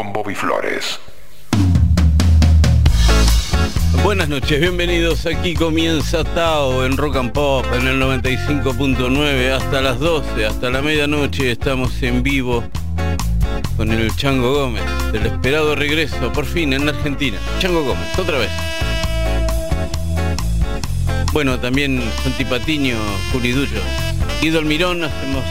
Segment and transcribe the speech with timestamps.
[0.00, 0.98] con Bobby Flores.
[4.02, 5.26] Buenas noches, bienvenidos.
[5.26, 10.80] Aquí comienza Tao en Rock and Pop en el 95.9 hasta las 12, hasta la
[10.80, 11.50] medianoche.
[11.50, 12.64] Estamos en vivo
[13.76, 17.36] con el Chango Gómez, del esperado regreso por fin en Argentina.
[17.58, 18.50] Chango Gómez, otra vez.
[21.34, 22.96] Bueno, también Santi Patiño,
[23.32, 23.82] Juli Dullo.
[24.40, 25.44] Guido hacemos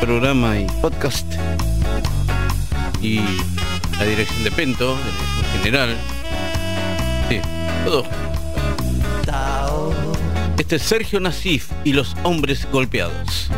[0.00, 1.32] programa y podcast.
[3.00, 3.20] Y
[4.02, 4.98] la dirección de Pento,
[5.52, 5.96] dirección general.
[7.28, 7.40] Sí,
[7.84, 8.04] todo.
[10.58, 13.48] Este es Sergio Nasif y los hombres golpeados.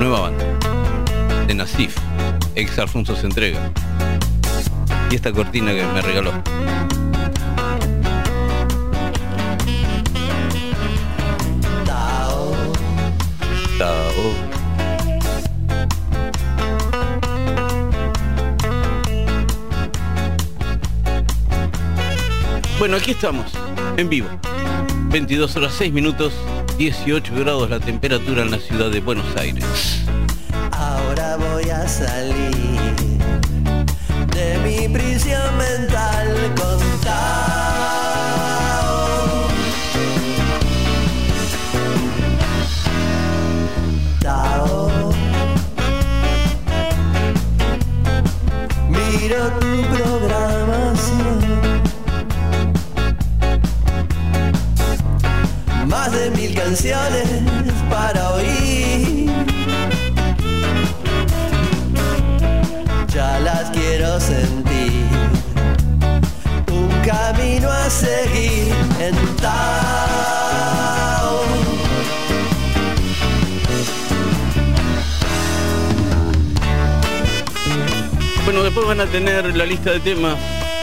[0.00, 0.44] Nueva banda.
[1.46, 1.96] De Nasif,
[2.56, 3.70] ex Alfonso se entrega.
[5.12, 6.32] Y esta cortina que me regaló.
[22.78, 23.52] Bueno, aquí estamos,
[23.96, 24.28] en vivo.
[25.08, 26.34] 22 horas 6 minutos,
[26.76, 29.64] 18 grados la temperatura en la ciudad de Buenos Aires.
[30.72, 32.36] Ahora voy a salir
[34.34, 36.75] de mi prisión mental con
[56.76, 59.30] canciones para oír.
[63.08, 65.06] Ya las quiero sentir.
[66.70, 69.56] Un camino a seguir en Tao.
[78.44, 80.36] Bueno, después van a tener la lista de temas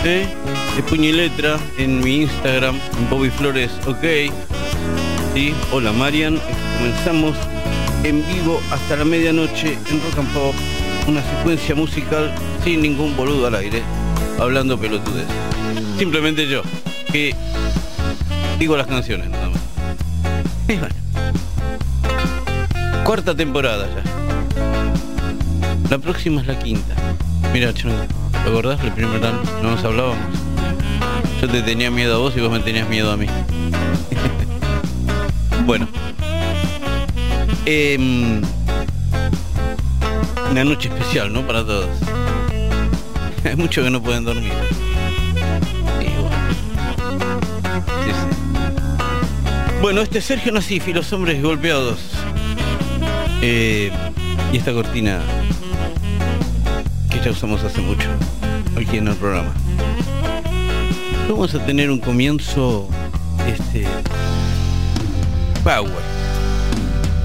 [0.03, 0.27] ¿eh?
[0.75, 4.52] de puño y letra en mi Instagram, en Bobby Flores, ok.
[5.33, 6.39] Sí, hola Marian,
[6.77, 7.35] comenzamos
[8.03, 10.53] en vivo hasta la medianoche en Rock and Pop,
[11.07, 12.31] una secuencia musical
[12.63, 13.81] sin ningún boludo al aire,
[14.39, 15.25] hablando pelotudez.
[15.97, 16.61] Simplemente yo,
[17.11, 17.33] que
[18.59, 19.59] digo las canciones nada más.
[23.03, 24.03] Cuarta temporada ya.
[25.89, 26.93] La próxima es la quinta.
[27.51, 27.95] Mira, Chano,
[28.31, 29.19] ¿te acordás del primer?
[29.19, 30.17] No nos hablábamos.
[31.41, 33.25] Yo te tenía miedo a vos y vos me tenías miedo a mí.
[35.65, 35.87] Bueno.
[37.65, 38.41] Em,
[40.51, 41.45] una noche especial, ¿no?
[41.45, 41.89] Para todos.
[43.43, 44.53] Hay muchos que no pueden dormir.
[49.81, 50.01] Bueno.
[50.01, 51.99] Este es Sergio Nasif y los hombres golpeados.
[53.41, 53.91] Eh,
[54.53, 55.19] y esta cortina
[57.09, 58.07] que ya usamos hace mucho
[58.77, 59.51] aquí en el programa.
[61.27, 62.87] Vamos a tener un comienzo
[63.45, 63.85] este
[65.63, 66.03] power.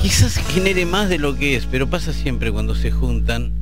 [0.00, 3.52] Quizás genere más de lo que es, pero pasa siempre cuando se juntan.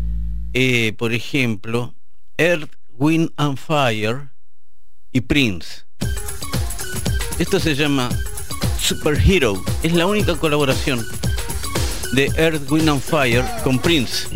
[0.52, 1.94] eh, por ejemplo,
[2.38, 4.30] Earth, Wind and Fire
[5.12, 5.84] y Prince.
[7.38, 8.08] Esto se llama
[8.80, 9.62] Superhero.
[9.82, 11.04] Es la única colaboración
[12.12, 14.28] de Earth, Wind and Fire con Prince.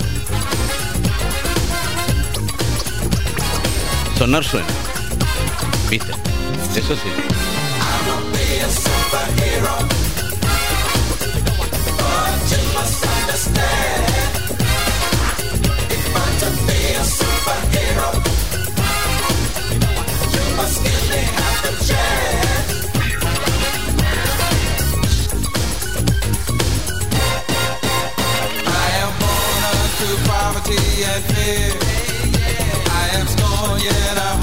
[4.18, 4.66] Sonar suena.
[5.88, 6.12] ¿Viste?
[6.76, 7.08] Eso sí.
[31.02, 31.72] And fear.
[32.90, 34.40] I am scorned, yet I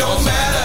[0.00, 0.59] Don't matter.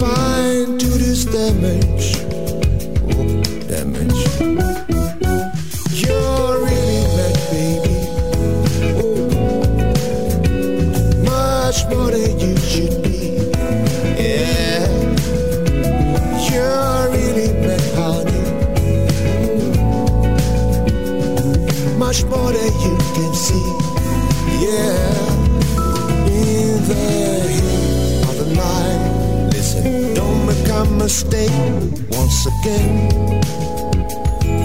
[0.00, 2.59] Fine to this damage.
[31.00, 31.50] mistake
[32.10, 33.08] once again.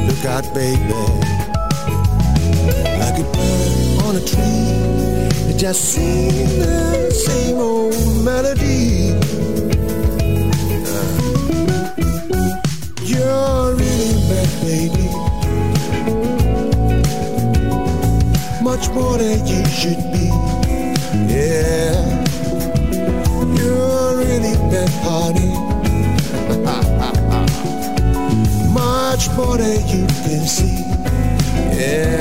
[0.08, 1.04] Look out, baby.
[3.00, 9.14] Like a bird on a tree, it just sing the same old melody.
[10.94, 11.08] Uh,
[13.12, 15.08] you're really bad, baby.
[18.62, 20.15] Much more than you should be.
[29.36, 30.86] border you can see.
[31.78, 32.15] Yeah.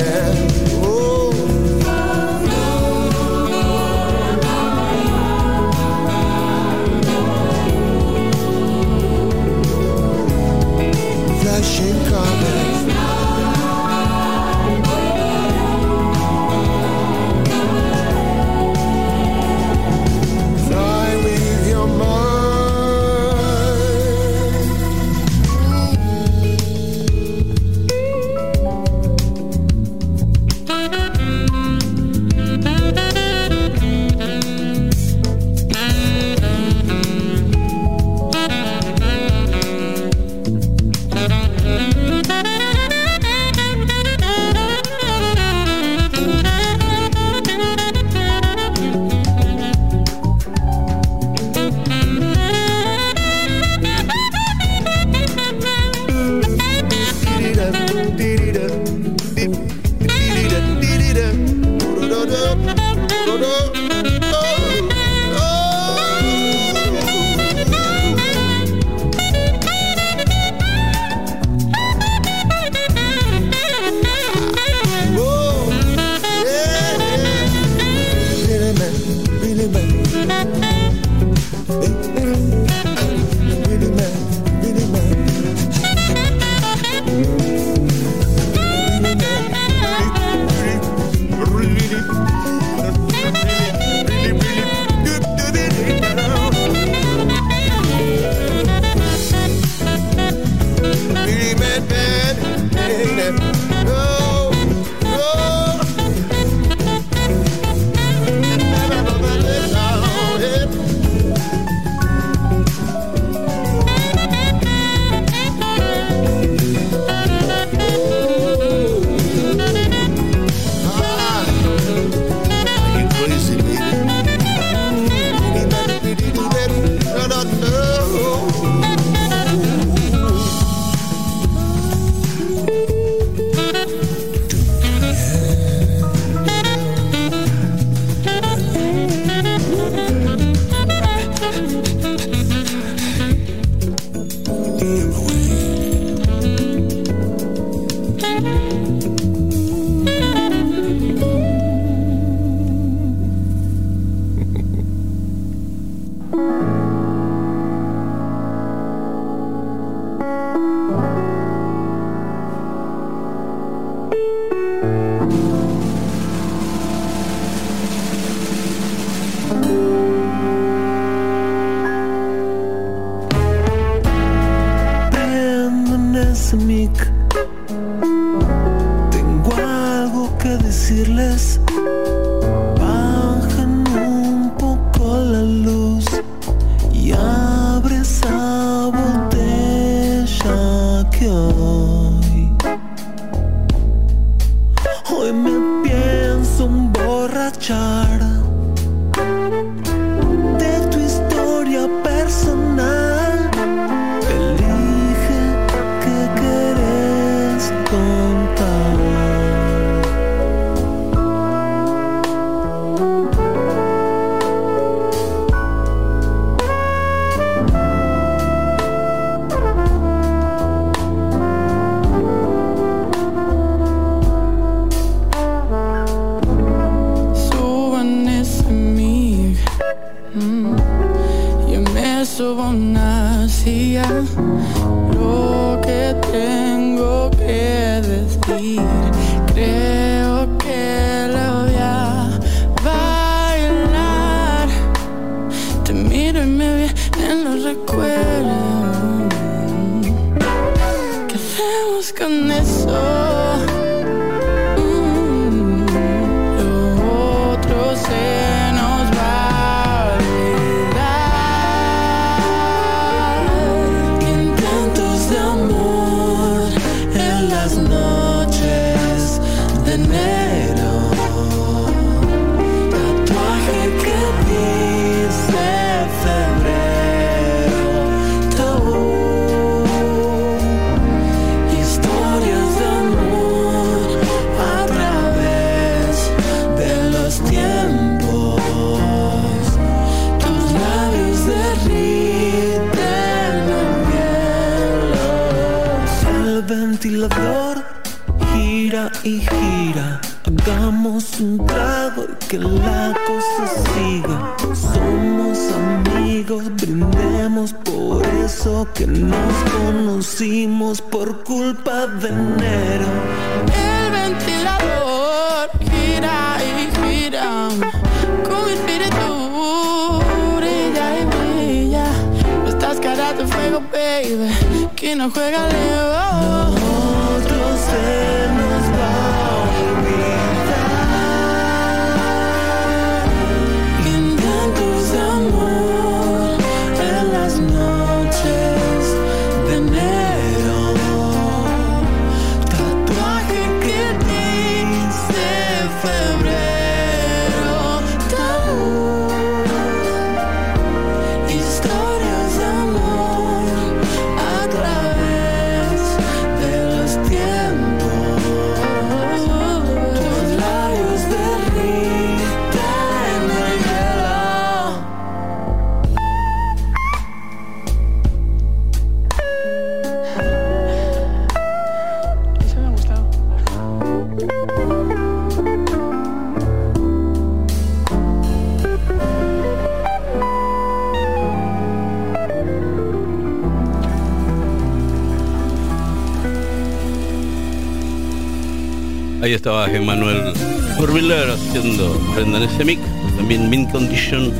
[389.99, 390.53] homenaje
[390.97, 392.99] a haciendo Brendan Semic,
[393.37, 394.51] también Mint Condition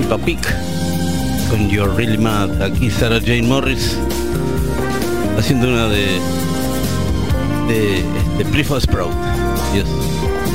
[0.00, 0.40] y Papik
[1.50, 3.96] con You're Really Mad, aquí Sarah Jane Morris
[5.38, 6.06] haciendo una de
[7.68, 8.04] de
[8.38, 9.12] este Sprout.
[9.74, 9.86] Yes.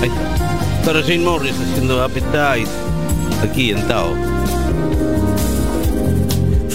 [0.01, 0.85] Ahí está.
[0.85, 2.69] Sarah Jane Morris haciendo Appetite
[3.43, 4.15] aquí en Tao.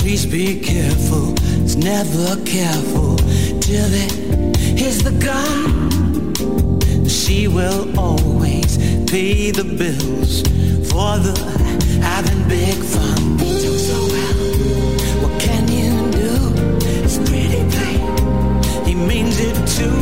[0.00, 3.16] Please be careful, it's never careful
[3.61, 4.12] till it
[4.81, 5.96] is the gun.
[7.37, 10.40] She will always pay the bills
[10.88, 11.35] for the
[12.01, 13.37] having big fun.
[13.37, 14.40] Doing so well.
[15.22, 16.33] What can you do?
[17.05, 18.87] It's pretty plain.
[18.87, 20.01] He means it too.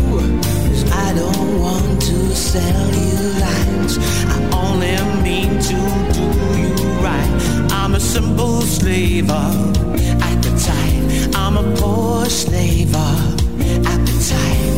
[0.68, 3.98] Cause I don't want to sell you lies.
[4.34, 4.94] I only
[5.26, 5.78] mean to
[6.14, 6.26] do
[6.62, 7.32] you right.
[7.72, 9.76] I'm a simple slave of
[10.22, 11.34] appetite.
[11.34, 14.74] I'm a poor slave of appetite.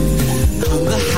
[0.87, 1.16] Hunger.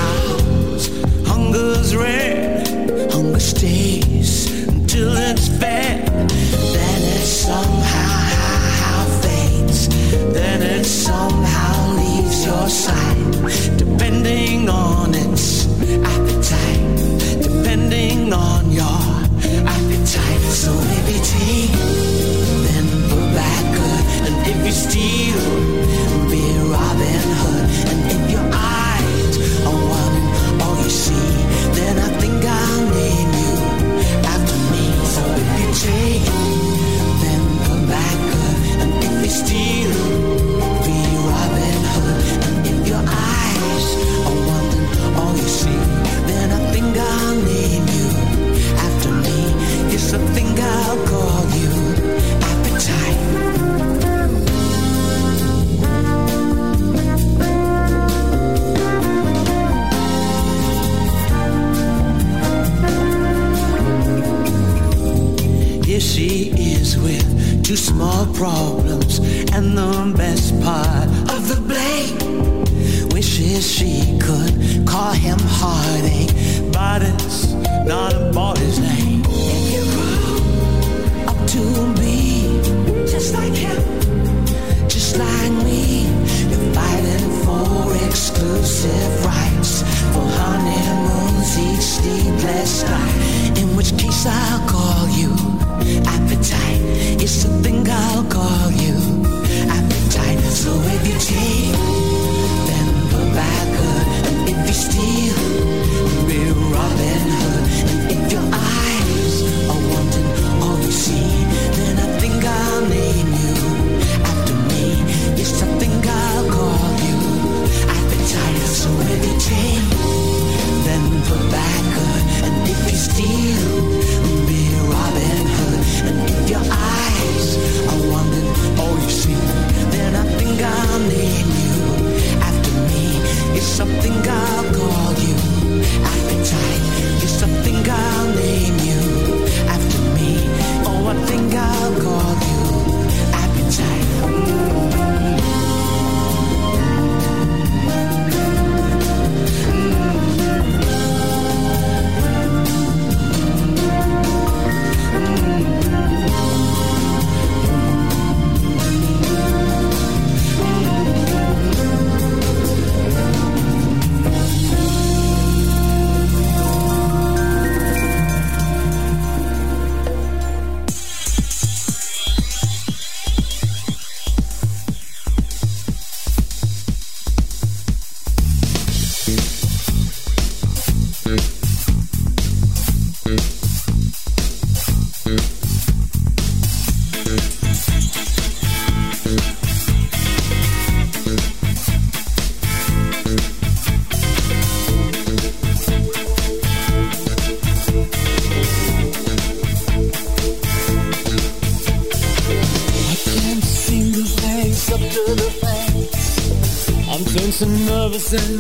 [208.31, 208.58] listen.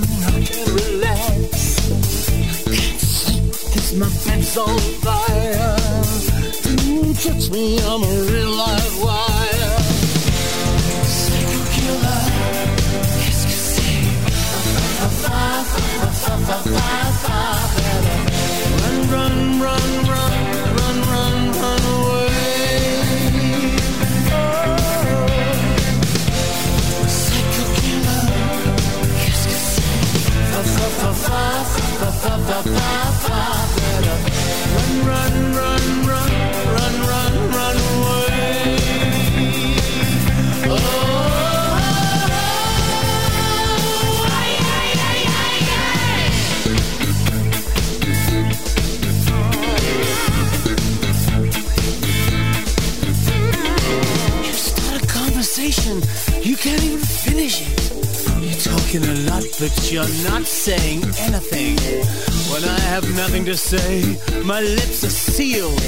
[64.48, 65.78] My lips are sealed.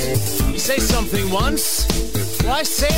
[0.53, 1.87] You say something once,
[2.45, 2.90] Why say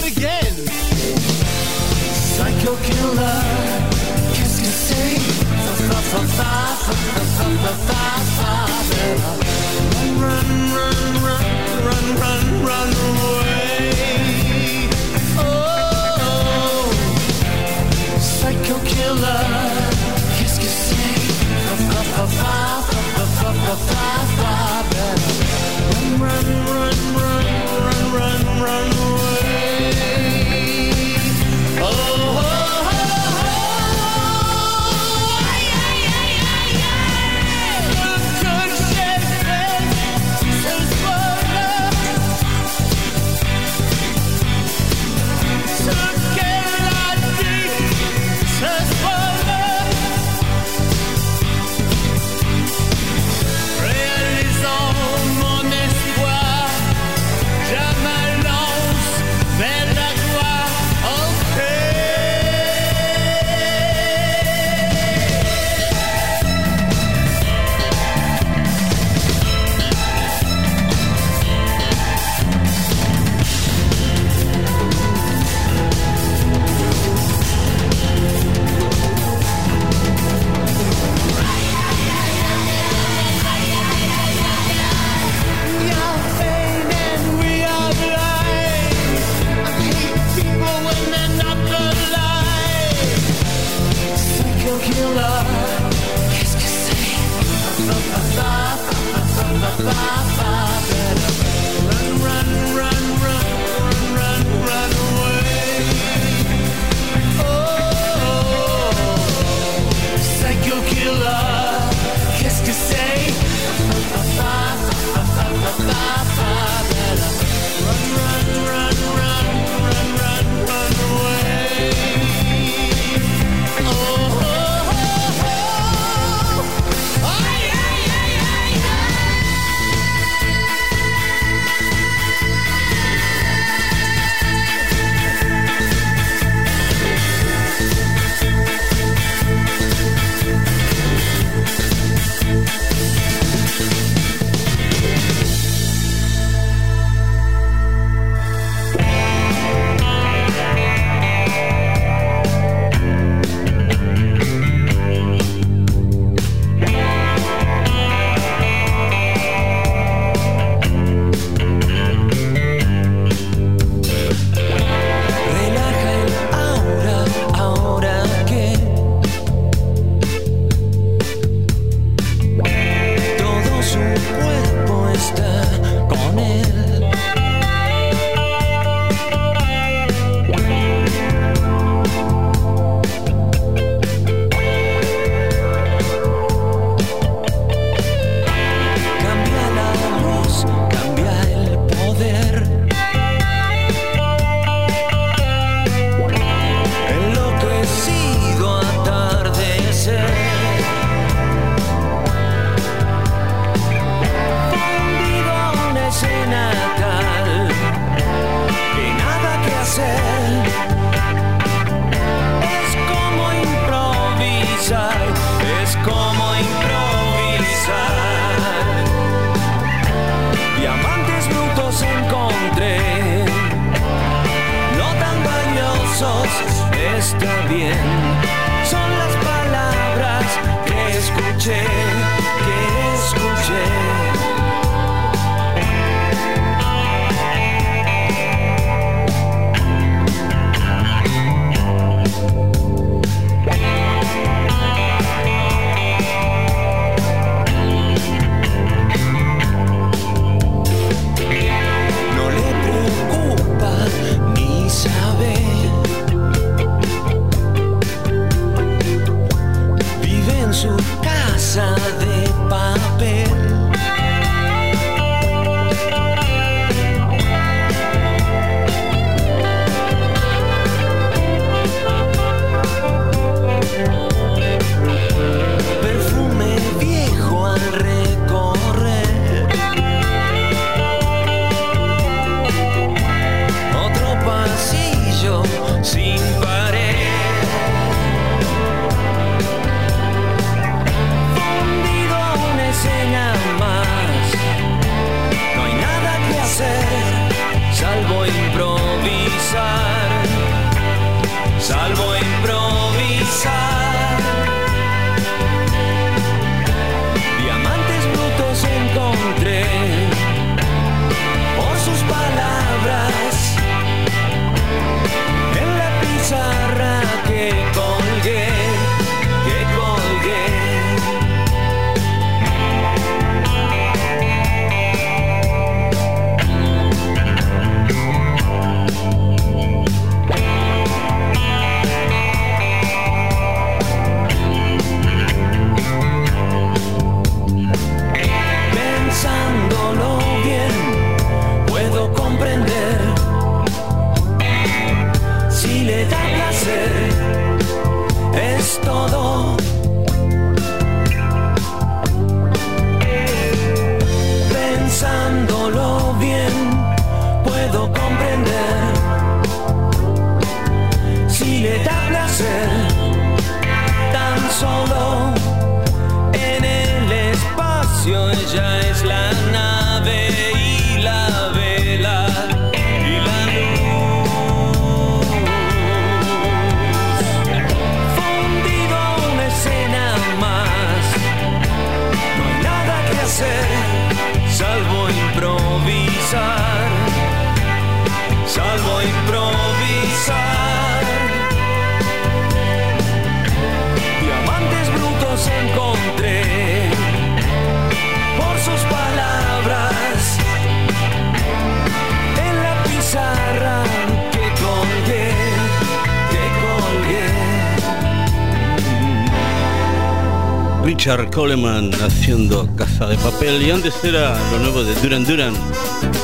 [413.43, 415.75] Papel de cera, lo nuevo de Duran Duran,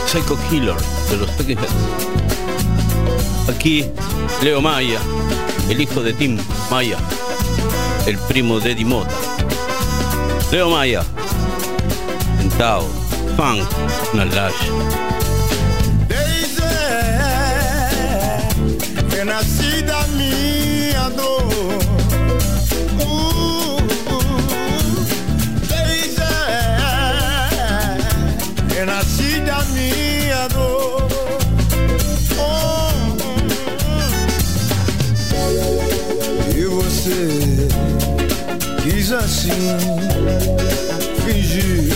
[0.07, 0.75] Psycho Killer
[1.11, 1.71] de los Heads.
[3.49, 3.85] Aquí
[4.43, 4.99] Leo Maya,
[5.69, 6.39] el hijo de Tim
[6.71, 6.99] Maya,
[8.07, 9.15] el primo de Eddie Dimota.
[10.51, 11.05] Leo Maya,
[12.59, 12.85] Tao,
[13.37, 13.63] Funk,
[14.15, 14.55] Nalash.
[16.09, 16.65] Desde
[19.09, 20.05] que nacida
[39.13, 39.51] assim:
[41.25, 41.88] fingir.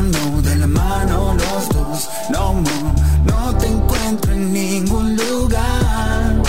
[0.00, 2.10] No de la mano los dos.
[2.30, 2.92] No more,
[3.24, 6.42] no te encuentro en ningún lugar.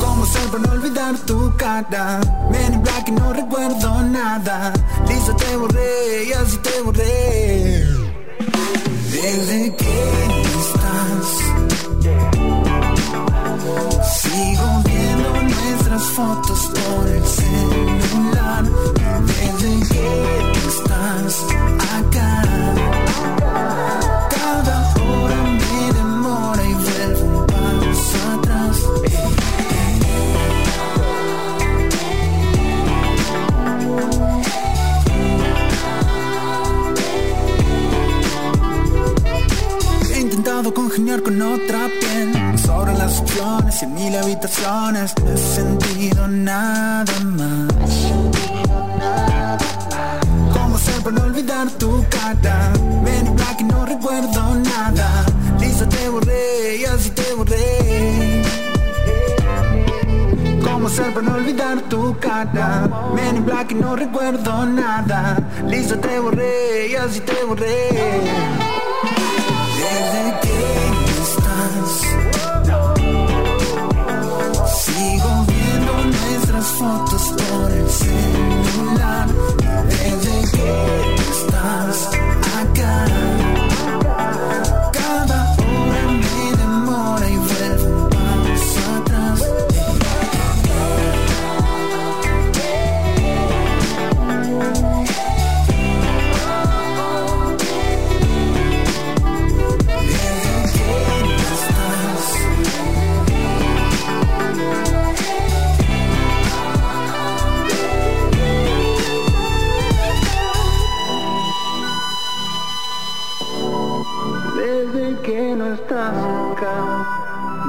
[0.00, 2.20] ¿Cómo ser para no olvidar tu cara?
[2.50, 4.72] Men in black y no recuerdo nada
[5.08, 7.84] Lisa te borré y así te borré
[9.12, 9.94] Desde que
[10.60, 11.26] estás
[14.20, 14.87] Sigo
[15.70, 18.64] Nuestras fotos por el celular.
[19.28, 20.06] Vede che
[20.54, 21.34] tu estás
[21.98, 22.32] acá.
[24.34, 28.76] Cada hora me demora y vuelvo un paso atrás.
[40.14, 41.67] He intentado congeniar con otro
[43.38, 47.72] opciones y en mil habitaciones No he sentido nada más.
[50.52, 52.72] ¿Cómo hacer para no olvidar tu cara?
[53.04, 55.24] Ven black y no recuerdo nada.
[55.60, 58.42] Lisa te borré y así te borré.
[60.64, 62.88] ¿Cómo hacer para no olvidar tu cara?
[63.14, 65.38] Men in black y no recuerdo nada.
[65.66, 68.87] Lisa te borré y así te borré
[76.78, 79.28] fotos por el celular.
[79.88, 82.08] Desde que estás
[82.60, 83.37] acá.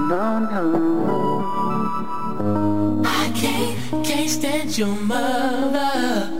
[0.09, 0.63] No, no.
[3.05, 6.31] I can't, can't stand your mother.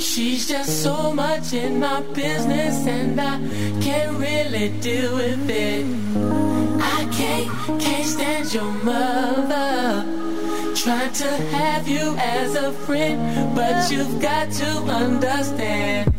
[0.00, 3.38] She's just so much in my business, and I
[3.80, 5.86] can't really deal with it.
[6.82, 10.04] I can't, can't stand your mother.
[10.74, 14.70] Trying to have you as a friend, but you've got to
[15.02, 16.12] understand.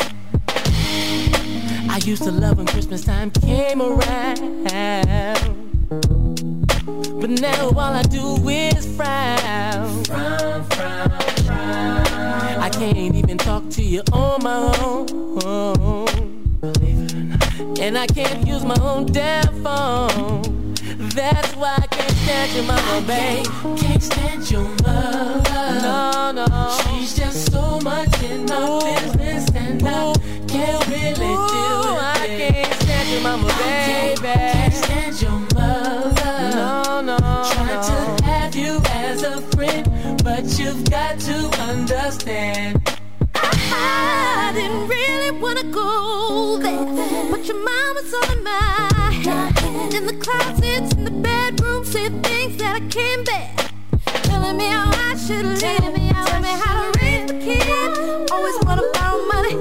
[1.90, 5.65] I used to love when Christmas time came around.
[7.28, 10.04] But now all I do is frown.
[10.04, 11.10] Frown, frown,
[11.44, 12.62] frown.
[12.62, 16.06] I can't even talk to you on my own.
[17.82, 20.76] And I can't use my own damn phone.
[21.16, 23.48] That's why I can't stand your mama, babe.
[23.76, 25.82] Can't stand your mother.
[25.82, 26.78] No, no.
[26.84, 30.14] She's just so much in my business, and I
[30.48, 32.52] can't really deal with it.
[32.52, 34.22] I can't stand your mama, baby.
[34.22, 35.55] Can't stand your
[37.88, 39.86] to have you as a friend,
[40.24, 42.82] but you've got to understand.
[43.36, 46.86] I didn't really wanna go there,
[47.32, 49.94] but your mama's on my head.
[49.94, 53.52] In the closets, in the bedroom, say things that I can't bear.
[54.24, 58.32] Telling me how I should live, telling me how to raise the kid.
[58.32, 59.56] Always wanna borrow money,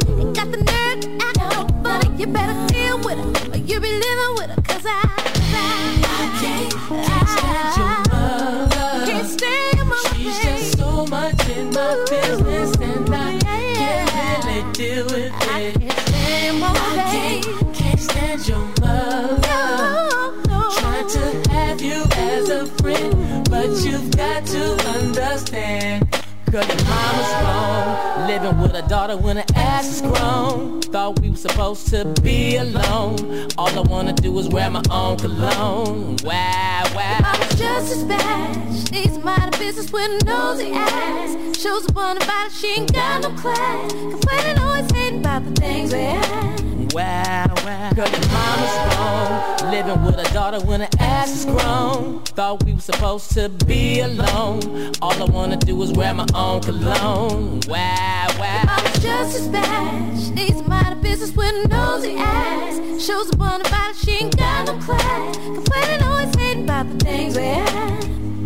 [26.55, 28.29] Girl, your mama's wrong.
[28.29, 30.81] Living with a daughter when her ass is grown.
[30.83, 33.49] Thought we were supposed to be alone.
[33.59, 36.17] All I wanna do is wear my own cologne.
[36.23, 37.19] Wow, wow.
[37.23, 38.55] Mama's just as bad.
[38.73, 41.59] She needs to mind business with a nosy ass.
[41.61, 43.93] Shows up on the body, she ain't got no class.
[43.93, 46.74] Complaining, always hating about the things we had.
[46.95, 47.91] Wow, wow.
[47.93, 49.71] Girl, your mama's wrong.
[49.73, 52.23] Living with a daughter when her ass is grown.
[52.23, 54.93] Thought we were supposed to be alone.
[55.03, 57.63] All I wanna do is wear my own cologne.
[57.67, 58.63] Wow, wow.
[58.65, 60.21] Mama's just as bad.
[60.21, 63.05] She needs to mind her business with a nosy ass.
[63.05, 65.37] Shows up on the body, she ain't got no class.
[65.37, 68.03] Complaining, always hating about the things we had.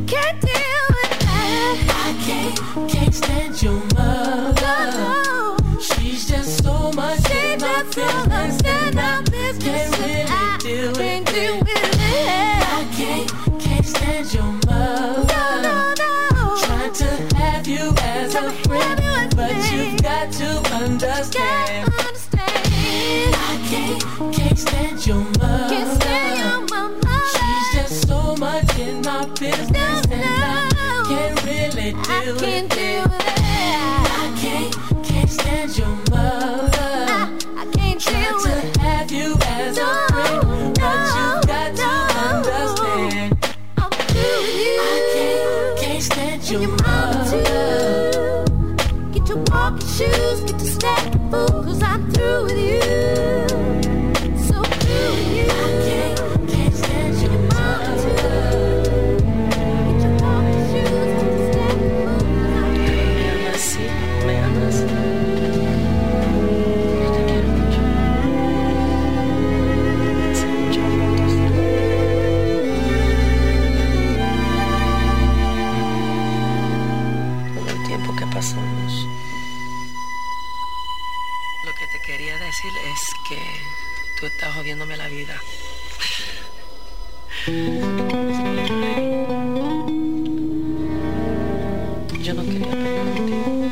[0.09, 1.85] Can't deal with that.
[2.07, 5.28] I can't, can't stand your mother.
[6.49, 9.95] No, She's just so much in my business, and I business.
[9.97, 12.65] can't really deal with it.
[12.65, 15.27] I can't, can't stand your mother.
[15.63, 16.57] No, no, no.
[16.65, 21.88] Trying to have you as a friend, but you've got to understand.
[84.59, 85.41] Jodiéndome la vida.
[92.21, 93.71] Yo no quería pelear contigo.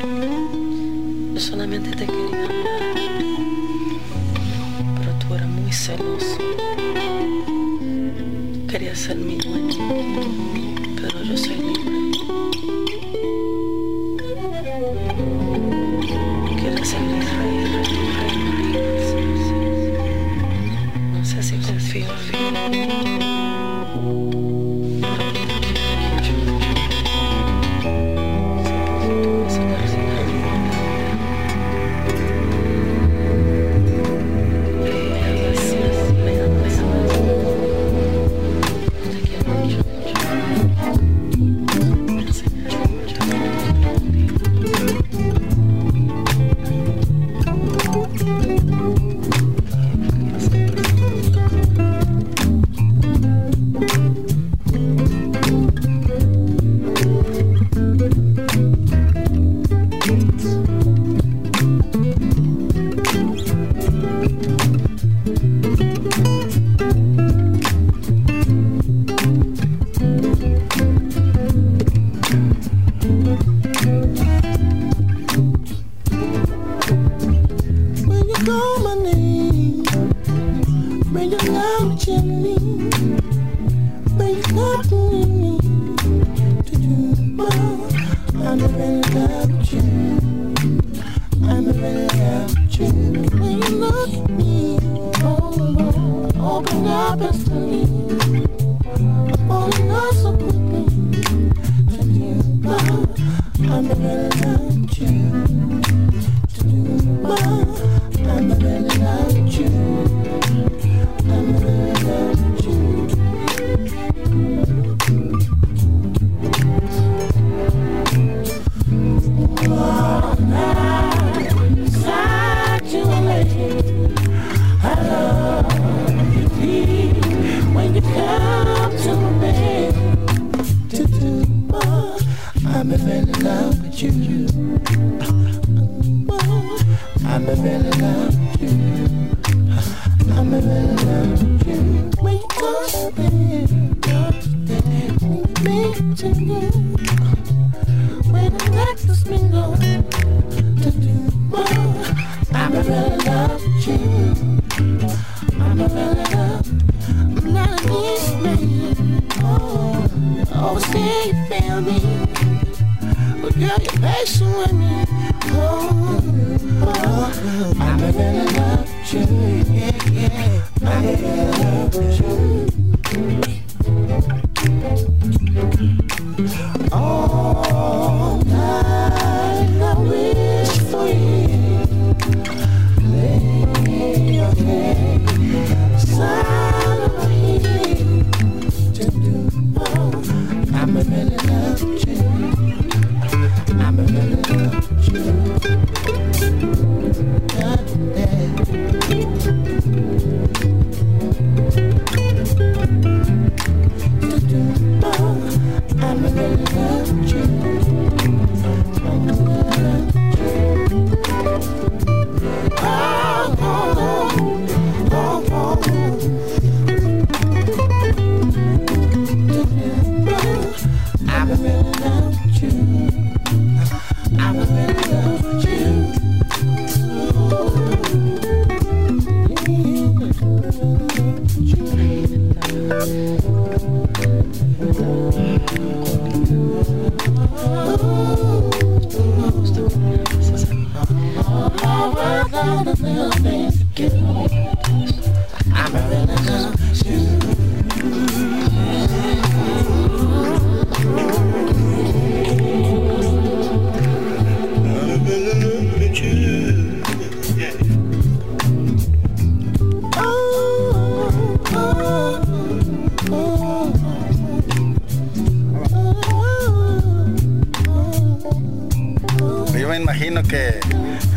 [1.34, 2.50] Yo solamente te quería hablar.
[5.00, 6.25] Pero tú eras muy celoso.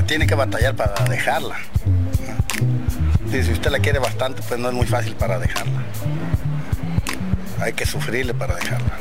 [0.10, 1.55] tiene que batallar para dejarla.
[3.30, 5.84] Si usted la quiere bastante, pues no es muy fácil para dejarla.
[7.62, 8.97] Hay que sufrirle para dejarla.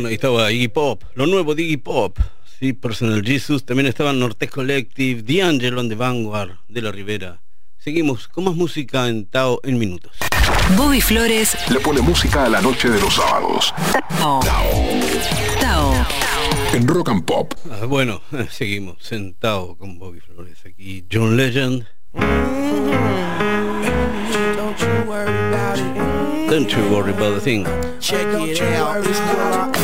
[0.00, 2.18] Bueno, ahí estaba Iggy Pop, lo nuevo de Iggy Pop,
[2.58, 7.42] sí, Personal Jesus, también estaba Norte Collective, D'Angelo and the Vanguard de la Rivera.
[7.76, 10.12] Seguimos con más música en Tao en minutos.
[10.74, 13.74] Bobby Flores le pone música a la noche de los sábados.
[14.18, 14.40] Tao.
[15.60, 15.92] Tao.
[16.72, 17.52] En Rock and Pop.
[17.70, 21.04] Ah, bueno, seguimos sentado con Bobby Flores aquí.
[21.12, 21.86] John Legend.
[24.56, 26.09] Don't you worry about it.
[26.50, 27.64] Don't you worry about a thing.
[28.00, 29.06] Check it out.
[29.06, 29.80] It's not the.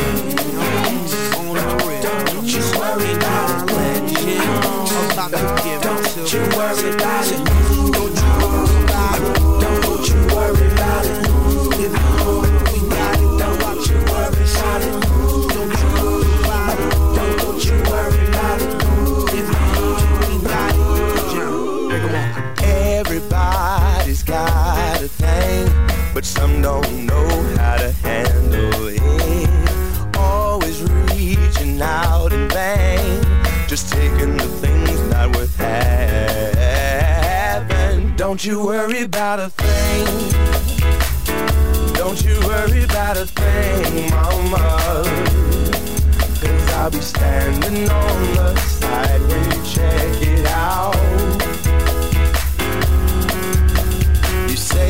[2.02, 3.86] Don't you worry about it.
[4.90, 7.38] I'm about to give it to Don't you worry about it.
[7.94, 9.38] Don't you worry about it.
[9.62, 11.14] Don't you worry about it.
[11.78, 12.42] If you know
[12.72, 14.90] we got it, don't you worry about it.
[15.54, 16.90] Don't you worry about it.
[17.14, 18.70] Don't you worry about it.
[19.34, 20.82] If you know we got it.
[21.90, 22.34] Break 'em off.
[22.64, 25.64] Everybody's got a thing,
[26.16, 29.02] but some don't know how to handle it.
[30.16, 33.22] Always reaching out in vain,
[33.68, 36.06] just taking the things not worth having.
[38.16, 40.32] Don't you worry about a thing.
[41.92, 44.80] Don't you worry about a thing, mama.
[46.40, 51.55] Cause I'll be standing on the side when you check it out.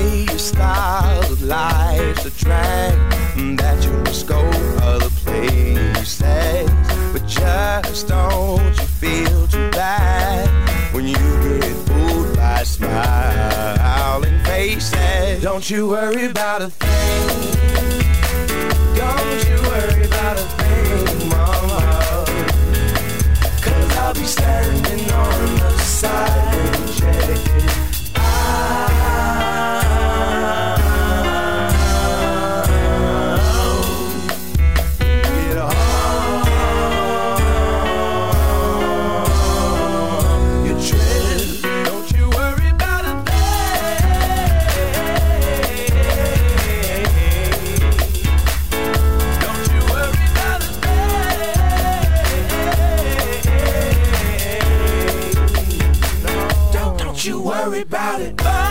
[0.07, 2.95] You your style of life's a drag,
[3.57, 4.39] that you must go
[4.83, 6.23] other places.
[7.13, 10.49] But just don't you feel too bad
[10.95, 11.17] when you
[11.59, 15.43] get fooled by smiling faces.
[15.43, 17.57] Don't you worry about a thing.
[18.95, 22.25] Don't you worry about a thing, mama.
[23.61, 27.86] Cause I'll be standing on the side and check
[57.69, 58.66] worry about it.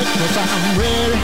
[0.00, 1.19] because I'm ready.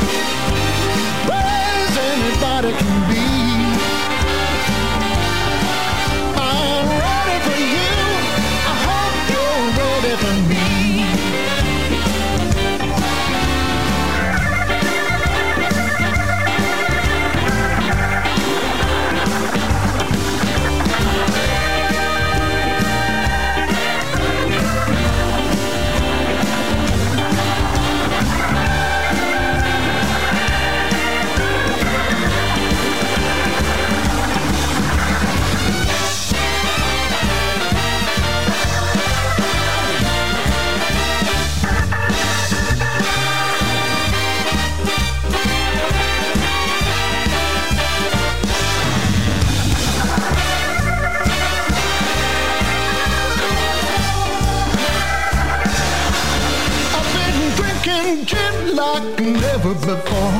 [58.77, 60.37] like never before.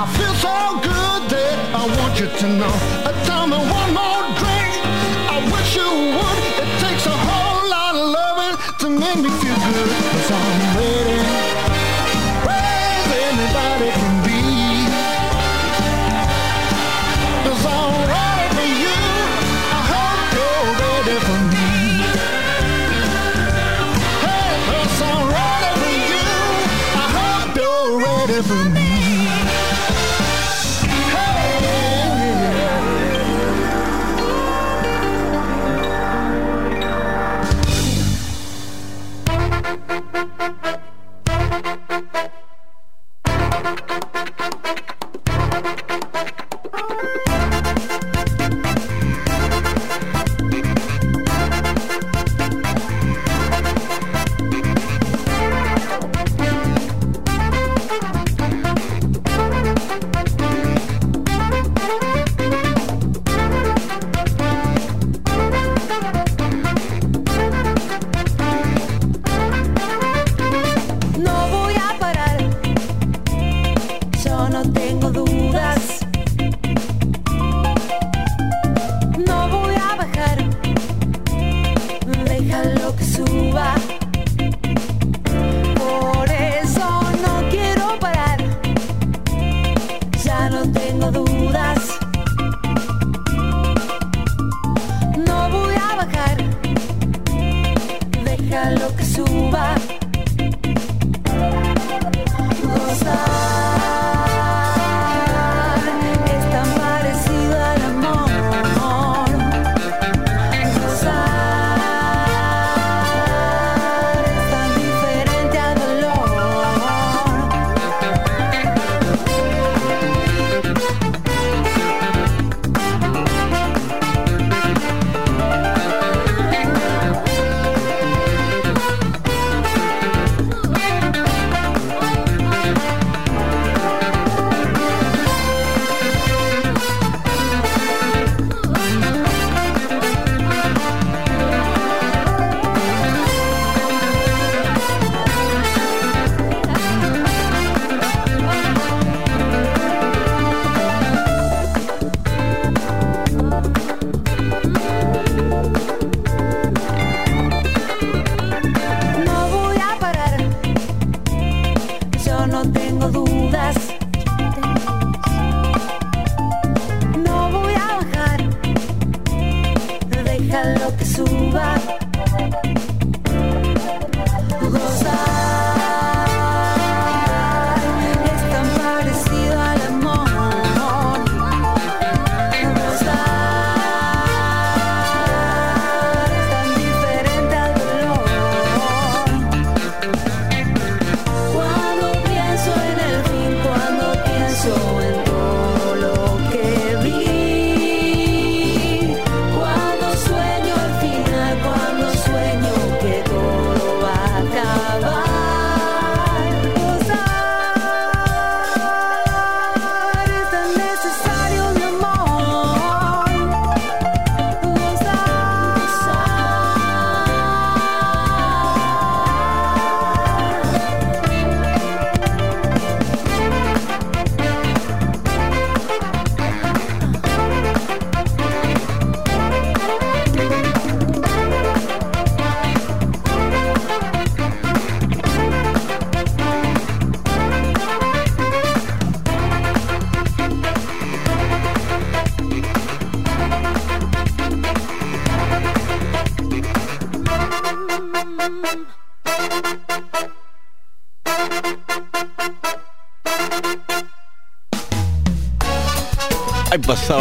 [0.00, 0.54] I feel so
[0.88, 3.13] good that I want you to know.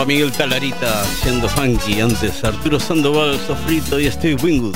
[0.04, 2.02] Pasaba Miguel Talarita haciendo funky.
[2.02, 4.76] Antes Arturo Sandoval, Sofrito y Steve Wingwood.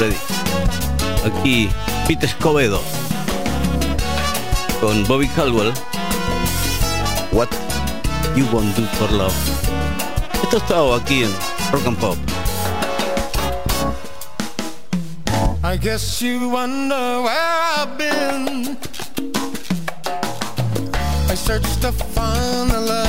[0.00, 0.16] Ready.
[1.24, 1.70] Aquí
[2.08, 2.80] Pete Escobedo
[4.80, 5.72] con Bobby Caldwell.
[7.30, 7.48] What
[8.34, 9.34] You Won't Do for Love.
[10.42, 11.30] Esto estaba aquí en
[11.70, 12.18] Rock and Pop.
[15.62, 18.76] I guess you wonder where I've been.
[21.30, 23.03] I searched to find the love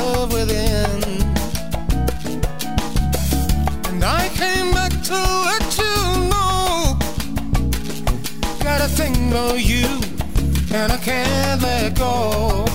[4.89, 5.13] back to
[5.49, 5.95] let you
[6.31, 6.97] know.
[8.63, 9.87] Got a thing for you,
[10.73, 12.65] and I can't let go.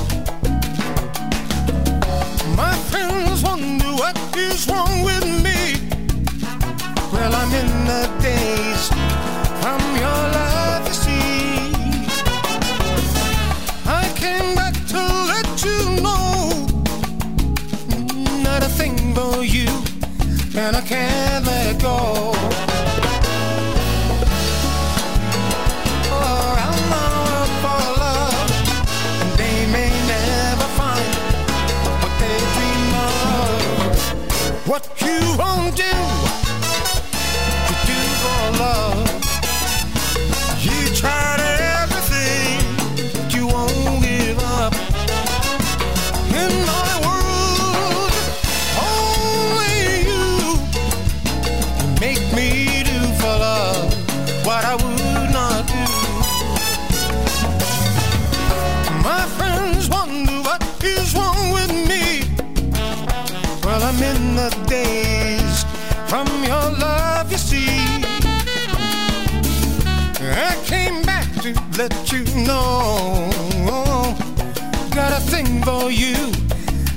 [2.57, 5.61] My friends wonder what is wrong with me.
[7.13, 8.89] Well, I'm in the daze
[9.63, 11.73] from your love, you see.
[13.87, 15.01] I came back to
[15.33, 16.67] let you know
[18.43, 19.69] not a thing for you,
[20.57, 21.30] and I can't
[35.41, 36.40] won't do,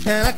[0.06, 0.33] and I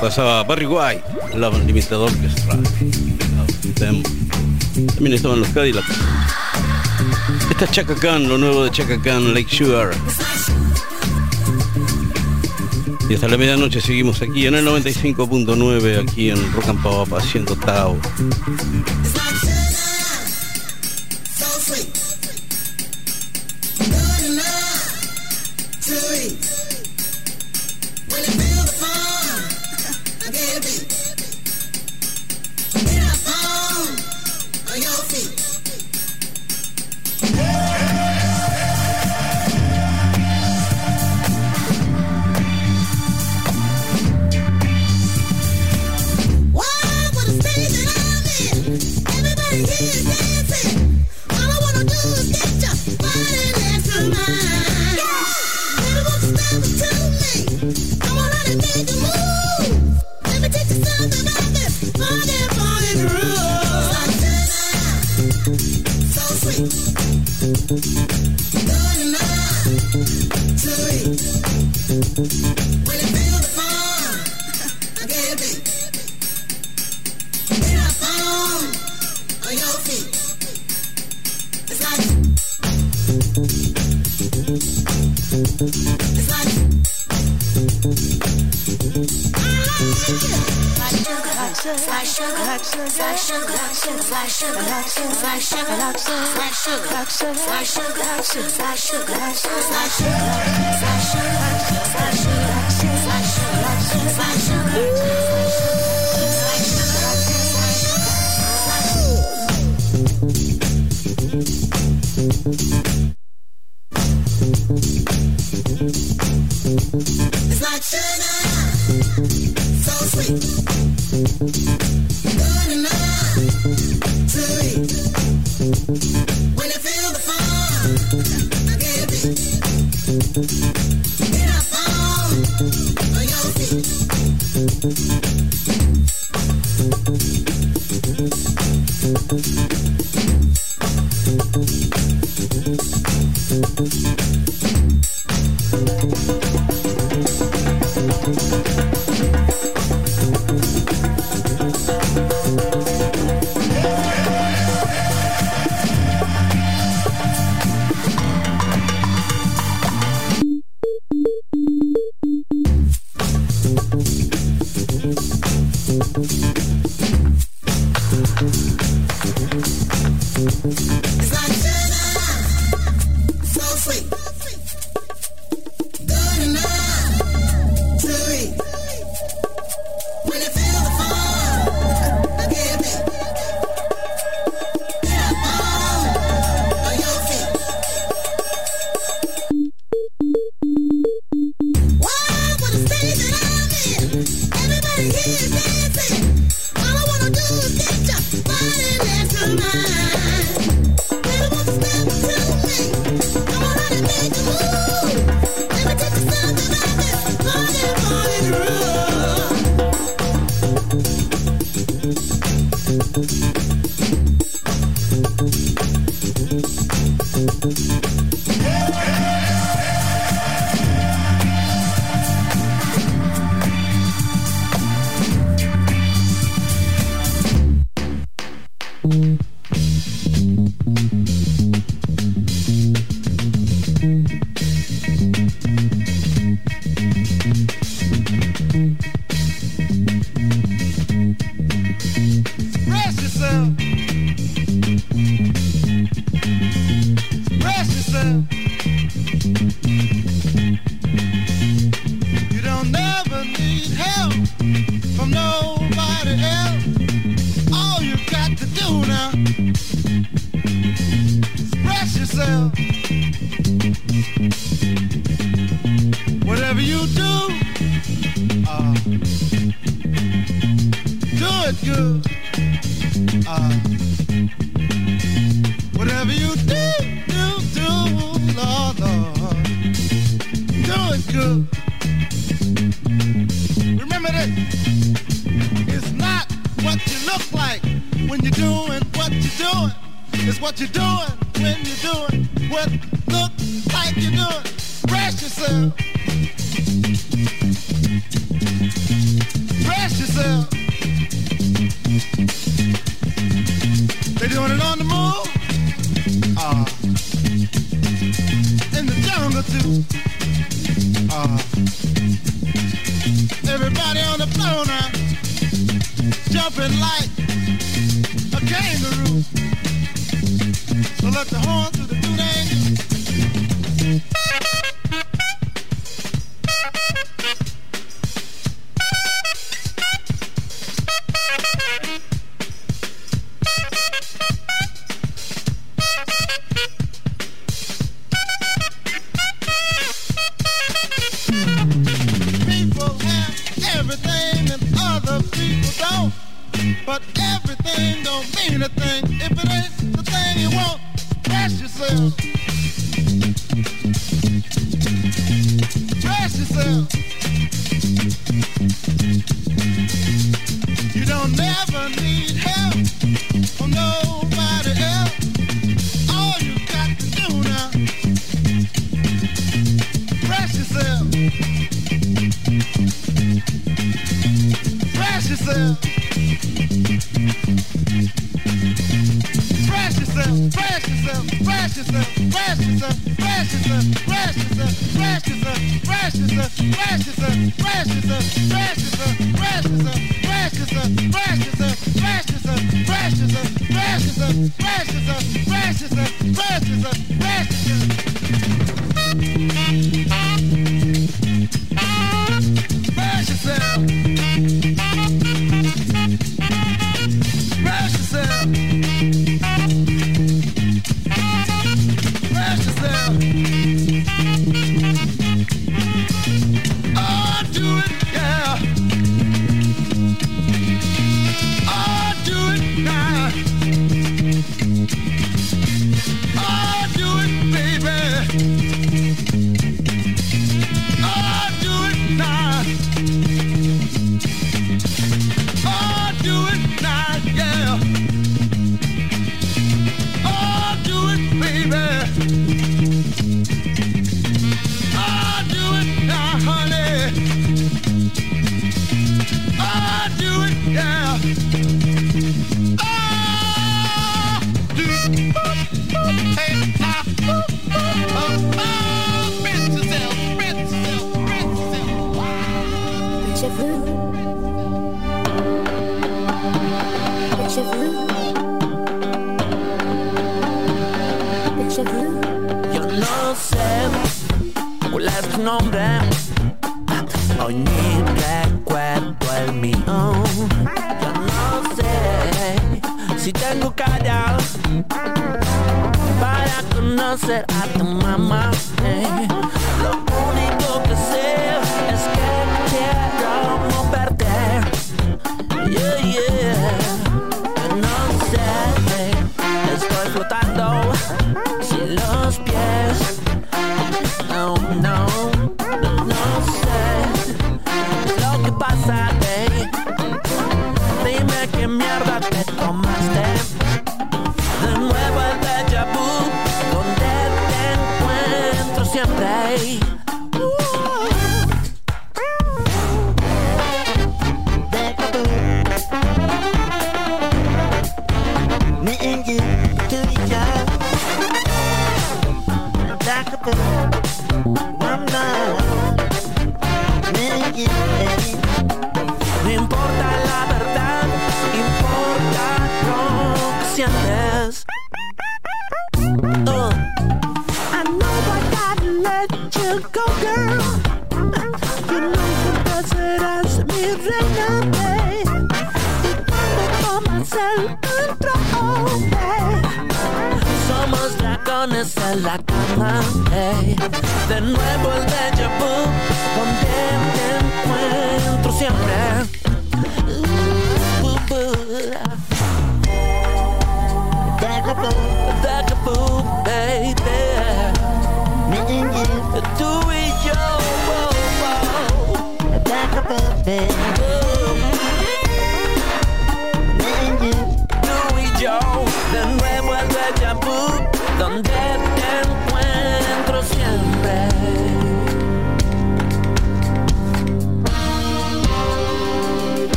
[0.00, 1.02] pasaba Barry White,
[1.36, 2.56] Love Unlimited Orchestra.
[3.74, 4.02] Them.
[4.94, 5.88] También estaban los Cadillacs.
[7.50, 9.90] Esta es Chaka lo nuevo de Chaka Lake Sugar.
[13.08, 17.56] Y hasta la medianoche seguimos aquí en el 95.9, aquí en Rock and Pop haciendo
[17.56, 17.98] Tao.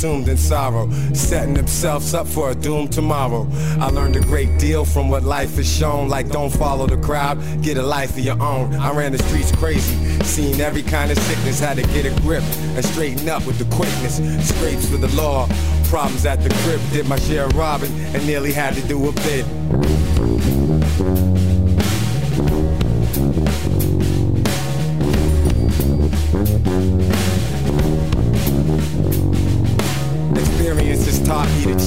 [0.00, 3.46] Consumed in sorrow, setting themselves up for a doomed tomorrow.
[3.78, 7.36] I learned a great deal from what life has shown, like don't follow the crowd,
[7.60, 8.72] get a life of your own.
[8.76, 9.94] I ran the streets crazy,
[10.24, 12.42] seen every kind of sickness, had to get a grip
[12.76, 14.16] and straighten up with the quickness.
[14.48, 15.46] Scrapes for the law,
[15.90, 19.12] problems at the crib, did my share of robbing and nearly had to do a
[19.12, 19.44] bid.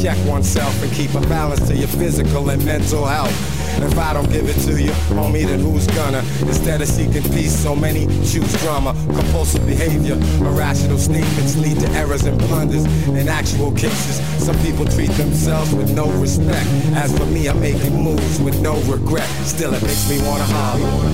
[0.04, 3.32] Check oneself and keep a balance to your physical and mental health.
[3.82, 6.22] If I don't give it to you, homie, then who's gonna?
[6.42, 8.94] Instead of seeking peace, so many choose drama.
[9.16, 10.16] Compulsive behavior,
[10.46, 12.84] irrational statements lead to errors and blunders.
[13.08, 16.68] In actual cases, some people treat themselves with no respect.
[16.96, 19.30] As for me, I'm making moves with no regret.
[19.46, 21.14] Still, it makes me wanna holler.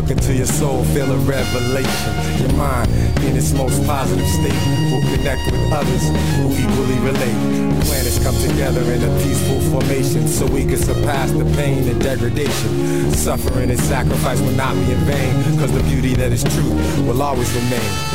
[0.00, 2.40] Look into your soul, feel a revelation.
[2.40, 2.90] Your mind,
[3.22, 4.56] in its most positive state,
[4.90, 7.84] will connect with others who equally relate.
[7.84, 13.12] Planets come together in a peaceful formation so we can surpass the pain and degradation.
[13.12, 17.20] Suffering and sacrifice will not be in vain, cause the beauty that is truth will
[17.20, 18.09] always remain.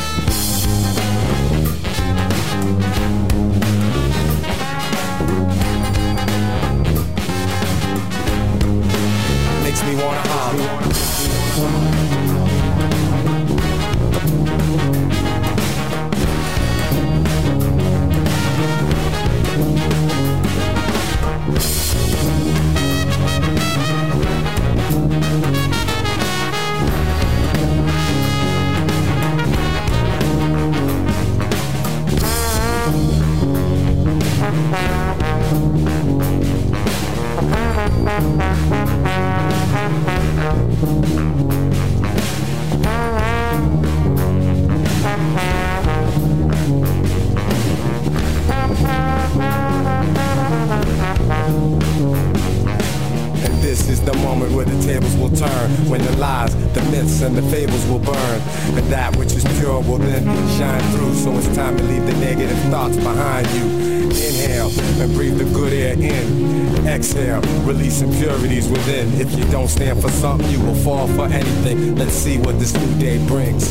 [68.02, 69.20] Impurities within.
[69.20, 71.96] If you don't stand for something, you will fall for anything.
[71.96, 73.70] Let's see what this new day brings.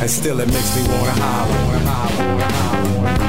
[0.00, 3.21] And still it makes me wanna holler.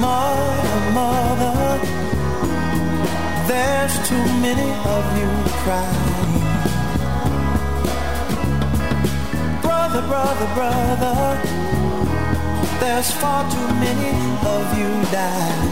[0.00, 1.80] Mother, mother,
[3.46, 5.30] there's too many of you.
[9.62, 11.40] Brother, brother, brother,
[12.80, 14.12] there's far too many
[14.44, 15.71] of you dying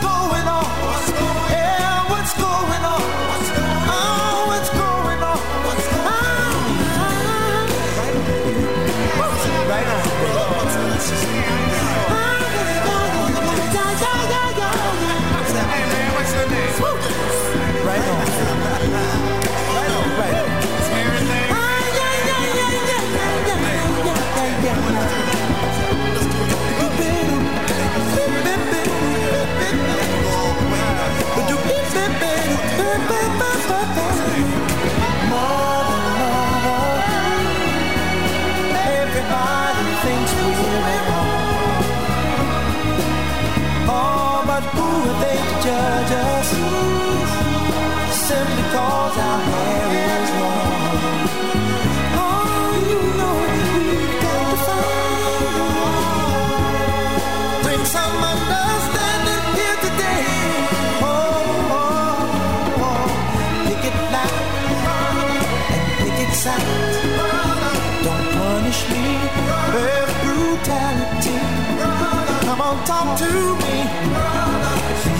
[72.85, 73.31] talk to
[73.63, 73.75] me.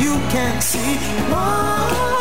[0.04, 0.98] You can't see.
[1.32, 2.21] Why?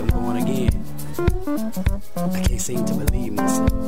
[0.00, 0.84] I'm going again.
[2.16, 3.79] I can't seem to believe myself.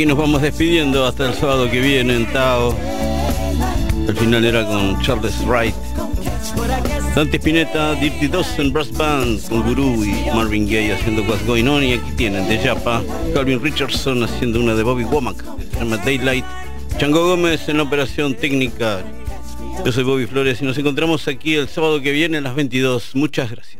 [0.00, 2.74] aquí nos vamos despidiendo hasta el sábado que viene en Tao.
[4.08, 5.74] El final era con Charles Wright.
[7.14, 11.84] Dante Spinetta, Dirty Dozen, Brass Band, con Guru y Marvin Gaye haciendo What's Going On.
[11.84, 13.02] Y aquí tienen de Japa,
[13.34, 16.46] Calvin Richardson haciendo una de Bobby Womack, que se llama Daylight.
[16.96, 19.04] Chango Gómez en la operación técnica.
[19.84, 23.10] Yo soy Bobby Flores y nos encontramos aquí el sábado que viene a las 22.
[23.16, 23.79] Muchas gracias.